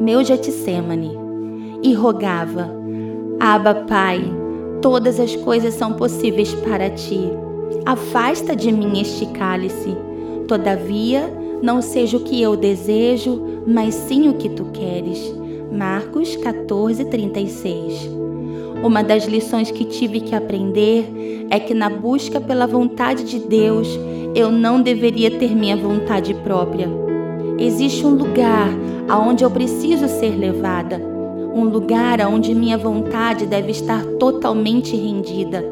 meu 0.00 0.24
Getsemane, 0.24 1.12
e 1.82 1.92
rogava: 1.92 2.70
Aba, 3.38 3.74
Pai, 3.86 4.22
todas 4.80 5.20
as 5.20 5.36
coisas 5.36 5.74
são 5.74 5.92
possíveis 5.92 6.54
para 6.54 6.88
ti. 6.88 7.20
Afasta 7.84 8.56
de 8.56 8.72
mim 8.72 8.98
este 9.00 9.26
cálice. 9.26 9.94
Todavia, 10.48 11.30
não 11.62 11.82
seja 11.82 12.16
o 12.16 12.20
que 12.20 12.40
eu 12.40 12.56
desejo, 12.56 13.62
mas 13.66 13.94
sim 13.94 14.28
o 14.30 14.34
que 14.34 14.48
tu 14.48 14.64
queres. 14.72 15.18
Marcos 15.70 16.34
14, 16.36 17.04
36. 17.04 18.10
Uma 18.82 19.04
das 19.04 19.26
lições 19.26 19.70
que 19.70 19.84
tive 19.84 20.20
que 20.20 20.34
aprender 20.34 21.46
é 21.50 21.60
que 21.60 21.74
na 21.74 21.90
busca 21.90 22.40
pela 22.40 22.66
vontade 22.66 23.24
de 23.24 23.38
Deus, 23.38 23.88
eu 24.34 24.50
não 24.50 24.80
deveria 24.80 25.30
ter 25.30 25.54
minha 25.54 25.76
vontade 25.76 26.32
própria. 26.32 26.88
Existe 27.60 28.06
um 28.06 28.14
lugar 28.14 28.70
aonde 29.06 29.44
eu 29.44 29.50
preciso 29.50 30.08
ser 30.08 30.34
levada, 30.34 30.96
um 31.54 31.64
lugar 31.64 32.18
aonde 32.18 32.54
minha 32.54 32.78
vontade 32.78 33.44
deve 33.44 33.70
estar 33.70 34.02
totalmente 34.18 34.96
rendida. 34.96 35.62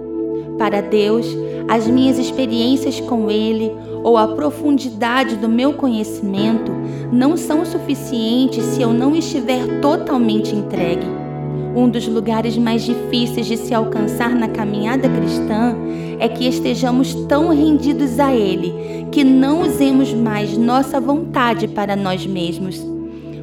Para 0.58 0.82
Deus, 0.82 1.26
as 1.66 1.86
minhas 1.86 2.18
experiências 2.18 3.00
com 3.00 3.30
Ele 3.30 3.72
ou 4.04 4.18
a 4.18 4.28
profundidade 4.28 5.36
do 5.36 5.48
meu 5.48 5.72
conhecimento 5.72 6.72
não 7.10 7.38
são 7.38 7.64
suficientes 7.64 8.62
se 8.64 8.82
eu 8.82 8.92
não 8.92 9.16
estiver 9.16 9.80
totalmente 9.80 10.54
entregue. 10.54 11.06
Um 11.74 11.88
dos 11.88 12.06
lugares 12.06 12.58
mais 12.58 12.82
difíceis 12.82 13.46
de 13.46 13.56
se 13.56 13.72
alcançar 13.72 14.34
na 14.34 14.48
caminhada 14.48 15.08
cristã 15.08 15.74
é 16.18 16.28
que 16.28 16.46
estejamos 16.46 17.14
tão 17.26 17.48
rendidos 17.48 18.18
a 18.18 18.34
Ele 18.34 19.06
que 19.10 19.24
não 19.24 19.62
usemos 19.62 20.12
mais 20.12 20.56
nossa 20.56 21.00
vontade 21.00 21.66
para 21.68 21.96
nós 21.96 22.26
mesmos. 22.26 22.84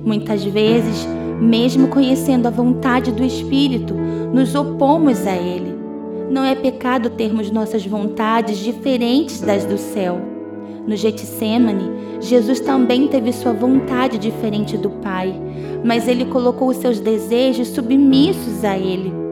Muitas 0.03 0.43
vezes, 0.43 1.07
mesmo 1.41 1.87
conhecendo 1.87 2.47
a 2.47 2.51
vontade 2.51 3.11
do 3.11 3.23
Espírito, 3.23 3.93
nos 3.93 4.53
opomos 4.55 5.25
a 5.25 5.35
Ele. 5.35 5.75
Não 6.29 6.43
é 6.43 6.55
pecado 6.55 7.09
termos 7.09 7.49
nossas 7.51 7.85
vontades 7.85 8.57
diferentes 8.57 9.41
das 9.41 9.65
do 9.65 9.77
céu. 9.77 10.19
No 10.87 10.95
Getsemane, 10.95 11.89
Jesus 12.21 12.59
também 12.59 13.07
teve 13.07 13.31
sua 13.31 13.53
vontade 13.53 14.17
diferente 14.17 14.77
do 14.77 14.89
Pai, 14.89 15.33
mas 15.83 16.07
ele 16.07 16.25
colocou 16.25 16.73
seus 16.73 16.99
desejos 16.99 17.69
submissos 17.69 18.63
a 18.63 18.77
ele. 18.77 19.24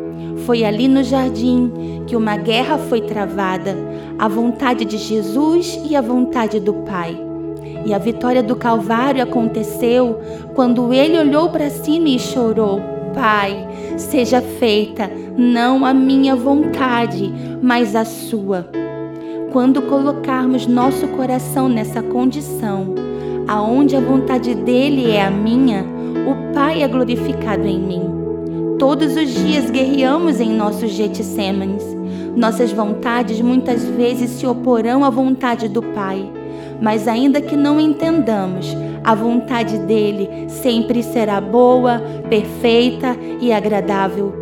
Foi 0.45 0.63
ali 0.63 0.88
no 0.88 1.03
jardim 1.03 2.03
que 2.05 2.16
uma 2.16 2.36
guerra 2.36 2.77
foi 2.77 3.02
travada, 3.02 3.75
a 4.19 4.27
vontade 4.27 4.83
de 4.83 4.97
Jesus 4.97 5.80
e 5.89 5.95
a 5.95 6.02
vontade 6.02 6.59
do 6.59 6.73
Pai. 6.73 7.17
E 7.86 7.94
a 7.94 7.97
vitória 7.97 8.44
do 8.44 8.55
Calvário 8.55 9.23
aconteceu 9.23 10.19
quando 10.53 10.94
ele 10.94 11.17
olhou 11.17 11.49
para 11.49 11.69
cima 11.69 12.09
e 12.09 12.19
chorou: 12.19 12.81
Pai, 13.14 13.67
seja 13.97 14.41
feita 14.41 15.09
não 15.38 15.86
a 15.86 15.94
minha 15.94 16.36
vontade, 16.36 17.33
mas 17.61 17.95
a 17.95 18.05
sua. 18.05 18.67
Quando 19.52 19.81
colocarmos 19.83 20.67
nosso 20.67 21.08
coração 21.09 21.69
nessa 21.69 22.02
condição, 22.02 22.95
aonde 23.47 23.95
a 23.95 24.02
vontade 24.02 24.55
dele 24.55 25.11
é 25.11 25.23
a 25.23 25.31
minha, 25.31 25.86
o 26.27 26.53
Pai 26.53 26.81
é 26.83 26.88
glorificado 26.88 27.66
em 27.66 27.80
mim. 27.80 28.23
Todos 28.80 29.16
os 29.16 29.30
dias 29.30 29.70
guerreamos 29.70 30.40
em 30.40 30.50
nossos 30.50 30.92
Getsêmanes. 30.92 31.84
Nossas 32.36 32.72
vontades 32.72 33.40
muitas 33.40 33.84
vezes 33.86 34.32
se 34.32 34.48
oporão 34.48 35.06
à 35.06 35.10
vontade 35.10 35.68
do 35.70 35.82
Pai, 35.82 36.30
mas 36.82 37.08
ainda 37.08 37.40
que 37.40 37.56
não 37.56 37.80
entendamos, 37.80 38.76
a 39.04 39.14
vontade 39.14 39.78
dele 39.80 40.48
sempre 40.50 41.04
será 41.04 41.40
boa, 41.40 42.02
perfeita 42.30 43.16
e 43.39 43.54
agradável. 43.54 44.33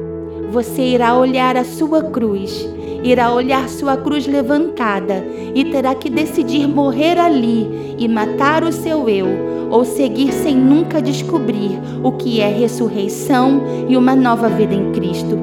Você 0.52 0.82
irá 0.82 1.18
olhar 1.18 1.58
a 1.58 1.66
sua 1.66 2.02
cruz, 2.02 2.68
irá 3.04 3.34
olhar 3.34 3.68
sua 3.68 3.98
cruz 3.98 4.26
levantada 4.26 5.24
e 5.54 5.66
terá 5.66 5.94
que 5.94 6.10
decidir 6.10 6.68
morrer 6.68 7.20
ali 7.20 7.96
e 7.98 8.08
matar 8.08 8.64
o 8.64 8.72
seu 8.72 9.10
eu, 9.10 9.28
ou 9.72 9.86
seguir 9.86 10.32
sem 10.32 10.56
nunca 10.56 11.02
descobrir 11.02 11.80
o 12.04 12.12
que 12.12 12.42
é 12.42 12.50
ressurreição 12.50 13.64
e 13.88 13.96
uma 13.96 14.16
nova 14.16 14.50
vida 14.50 14.76
em 14.76 14.92
Cristo. 14.92 15.38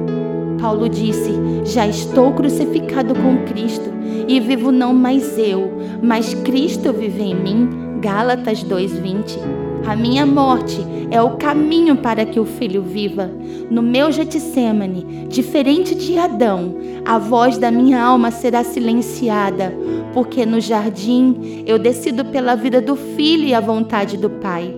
Paulo 0.61 0.87
disse: 0.87 1.31
Já 1.65 1.87
estou 1.87 2.31
crucificado 2.33 3.15
com 3.15 3.45
Cristo 3.45 3.89
e 4.27 4.39
vivo 4.39 4.71
não 4.71 4.93
mais 4.93 5.37
eu, 5.37 5.71
mas 6.01 6.33
Cristo 6.33 6.93
vive 6.93 7.23
em 7.23 7.35
mim. 7.35 7.69
Gálatas 7.99 8.63
2:20. 8.63 9.37
A 9.85 9.95
minha 9.95 10.25
morte 10.25 10.85
é 11.11 11.21
o 11.21 11.31
caminho 11.31 11.95
para 11.95 12.25
que 12.25 12.39
o 12.39 12.45
filho 12.45 12.81
viva. 12.81 13.29
No 13.69 13.81
meu 13.81 14.11
Getsemane, 14.11 15.27
diferente 15.27 15.95
de 15.95 16.17
Adão, 16.17 16.75
a 17.05 17.17
voz 17.17 17.57
da 17.57 17.71
minha 17.71 18.01
alma 18.01 18.29
será 18.29 18.63
silenciada, 18.63 19.73
porque 20.13 20.45
no 20.45 20.59
jardim 20.59 21.63
eu 21.65 21.79
decido 21.79 22.25
pela 22.25 22.55
vida 22.55 22.81
do 22.81 22.95
filho 22.95 23.45
e 23.45 23.53
a 23.53 23.59
vontade 23.59 24.17
do 24.17 24.29
Pai. 24.29 24.75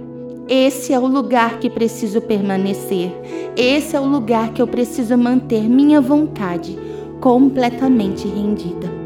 Esse 0.48 0.94
é 0.94 1.00
o 1.00 1.08
lugar 1.08 1.60
que 1.60 1.70
preciso 1.70 2.20
permanecer. 2.22 3.12
Esse 3.56 3.96
é 3.96 4.00
o 4.00 4.06
lugar 4.06 4.52
que 4.54 4.62
eu 4.62 4.68
preciso 4.68 5.18
manter 5.18 5.62
minha 5.62 6.02
vontade 6.02 6.78
completamente 7.22 8.28
rendida. 8.28 9.01